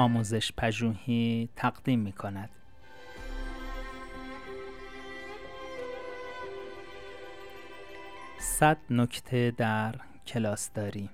آموزش 0.00 0.52
پژوهی 0.56 1.48
تقدیم 1.56 2.00
می 2.00 2.12
کند. 2.12 2.50
صد 8.38 8.78
نکته 8.90 9.50
در 9.56 9.94
کلاسداری 10.26 11.10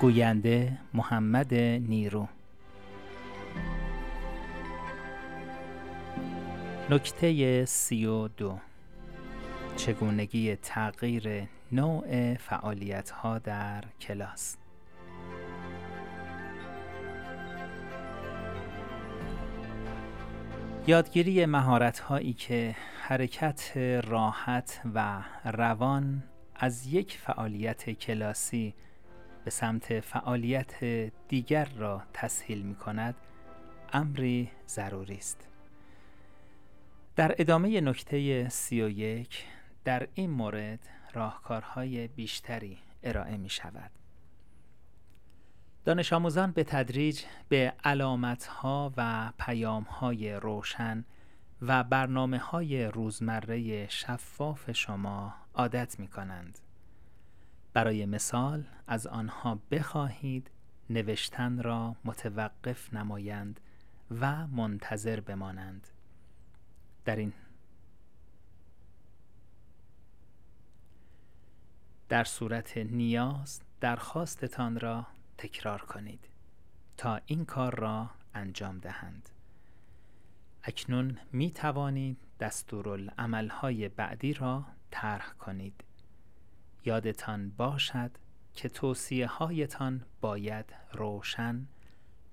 گوینده 0.00 0.78
محمد 0.94 1.54
نیرو. 1.54 2.28
نکته 6.90 7.64
سی 7.64 8.06
و 8.06 8.28
دو. 8.28 8.58
چگونگی 9.76 10.56
تغییر 10.56 11.48
نوع 11.72 12.34
فعالیت 12.34 13.10
ها 13.10 13.38
در 13.38 13.84
کلاس؟ 14.00 14.56
یادگیری 20.86 21.46
مهارت 21.46 21.98
هایی 21.98 22.32
که 22.32 22.76
حرکت 23.00 23.76
راحت 24.04 24.80
و 24.94 25.22
روان 25.44 26.22
از 26.54 26.86
یک 26.86 27.18
فعالیت 27.18 27.90
کلاسی 27.90 28.74
به 29.44 29.50
سمت 29.50 30.00
فعالیت 30.00 30.84
دیگر 31.28 31.64
را 31.64 32.02
تسهیل 32.12 32.62
می 32.62 32.74
کند 32.74 33.14
امری 33.92 34.50
ضروری 34.68 35.16
است. 35.16 35.48
در 37.16 37.34
ادامه 37.38 37.80
نکته 37.80 38.48
سی 38.48 38.82
و 38.82 38.88
یک 38.88 39.44
در 39.84 40.08
این 40.14 40.30
مورد 40.30 40.80
راهکارهای 41.12 42.08
بیشتری 42.08 42.78
ارائه 43.02 43.36
می 43.36 43.50
شود. 43.50 43.90
دانش 45.84 46.12
آموزان 46.12 46.50
به 46.52 46.64
تدریج 46.64 47.22
به 47.48 47.74
علامتها 47.84 48.92
و 48.96 49.32
پیامهای 49.38 50.34
روشن 50.34 51.04
و 51.62 51.84
برنامه 51.84 52.38
های 52.38 52.84
روزمره 52.84 53.88
شفاف 53.88 54.70
شما 54.72 55.34
عادت 55.54 56.00
می 56.00 56.08
کنند. 56.08 56.58
برای 57.72 58.06
مثال 58.06 58.64
از 58.86 59.06
آنها 59.06 59.58
بخواهید 59.70 60.50
نوشتن 60.90 61.62
را 61.62 61.96
متوقف 62.04 62.94
نمایند 62.94 63.60
و 64.20 64.46
منتظر 64.46 65.20
بمانند. 65.20 65.88
در 67.04 67.16
این 67.16 67.32
در 72.08 72.24
صورت 72.24 72.76
نیاز 72.76 73.60
درخواستتان 73.80 74.80
را 74.80 75.06
تکرار 75.38 75.80
کنید 75.82 76.28
تا 76.96 77.20
این 77.26 77.44
کار 77.44 77.74
را 77.74 78.10
انجام 78.34 78.78
دهند 78.78 79.28
اکنون 80.62 81.18
می 81.32 81.50
توانید 81.50 82.18
دستورالعملهای 82.40 83.88
بعدی 83.88 84.34
را 84.34 84.64
طرح 84.90 85.32
کنید 85.32 85.84
یادتان 86.84 87.50
باشد 87.50 88.10
که 88.54 88.68
توصیه 88.68 89.26
هایتان 89.26 90.04
باید 90.20 90.74
روشن، 90.92 91.66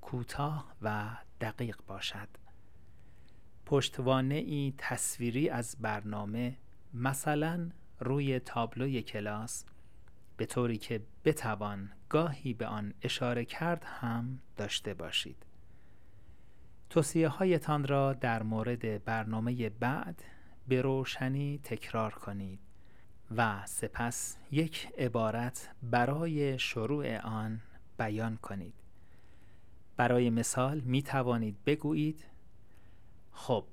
کوتاه 0.00 0.74
و 0.82 1.16
دقیق 1.40 1.76
باشد. 1.86 2.28
پشتوانه 3.66 4.34
ای 4.34 4.74
تصویری 4.78 5.48
از 5.48 5.76
برنامه 5.80 6.56
مثلا 6.94 7.70
روی 8.00 8.38
تابلوی 8.38 9.02
کلاس 9.02 9.64
به 10.36 10.46
طوری 10.46 10.78
که 10.78 11.02
بتوان 11.24 11.90
گاهی 12.10 12.54
به 12.54 12.66
آن 12.66 12.94
اشاره 13.02 13.44
کرد 13.44 13.84
هم 13.84 14.38
داشته 14.56 14.94
باشید. 14.94 15.46
توصیه 16.90 17.28
هایتان 17.28 17.86
را 17.86 18.12
در 18.12 18.42
مورد 18.42 19.04
برنامه 19.04 19.68
بعد 19.68 20.22
به 20.68 20.82
روشنی 20.82 21.60
تکرار 21.64 22.14
کنید 22.14 22.60
و 23.36 23.66
سپس 23.66 24.36
یک 24.50 24.88
عبارت 24.98 25.70
برای 25.82 26.58
شروع 26.58 27.18
آن 27.18 27.60
بیان 27.98 28.36
کنید. 28.36 28.74
برای 29.96 30.30
مثال 30.30 30.80
می 30.80 31.02
توانید 31.02 31.64
بگویید 31.64 32.24
خب 33.32 33.64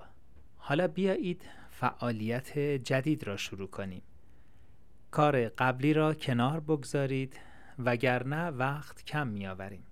حالا 0.57 0.88
بیایید 0.88 1.41
فعالیت 1.69 2.59
جدید 2.59 3.28
را 3.28 3.38
شروع 3.38 3.67
کنیم. 3.67 4.01
کار 5.11 5.50
قبلی 5.50 5.94
را 5.94 6.13
کنار 6.13 6.59
بگذارید 6.59 7.40
وگرنه 7.79 8.49
وقت 8.49 9.05
کم 9.05 9.27
می 9.27 9.47
آوریم. 9.47 9.83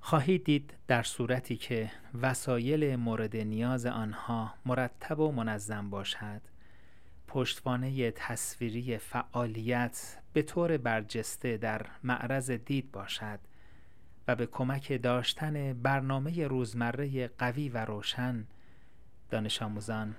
خواهید 0.00 0.44
دید 0.44 0.74
در 0.86 1.02
صورتی 1.02 1.56
که 1.56 1.90
وسایل 2.22 2.96
مورد 2.96 3.36
نیاز 3.36 3.86
آنها 3.86 4.54
مرتب 4.66 5.20
و 5.20 5.32
منظم 5.32 5.90
باشد 5.90 6.40
پشتوانه 7.28 8.10
تصویری 8.10 8.98
فعالیت 8.98 10.16
به 10.32 10.42
طور 10.42 10.76
برجسته 10.76 11.56
در 11.56 11.86
معرض 12.02 12.50
دید 12.50 12.92
باشد 12.92 13.38
و 14.28 14.36
به 14.36 14.46
کمک 14.46 15.02
داشتن 15.02 15.72
برنامه 15.72 16.46
روزمره 16.46 17.28
قوی 17.28 17.68
و 17.68 17.84
روشن 17.84 18.46
دانش 19.30 19.62
آموزان 19.62 20.14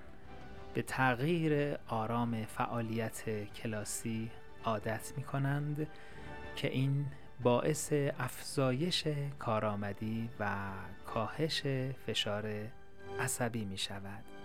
به 0.74 0.82
تغییر 0.82 1.78
آرام 1.88 2.44
فعالیت 2.44 3.24
کلاسی 3.54 4.30
عادت 4.64 5.12
می 5.16 5.22
کنند 5.22 5.86
که 6.56 6.68
این 6.68 7.06
باعث 7.42 7.92
افزایش 8.18 9.04
کارآمدی 9.38 10.30
و 10.40 10.68
کاهش 11.06 11.62
فشار 12.06 12.68
عصبی 13.20 13.64
می 13.64 13.78
شود. 13.78 14.35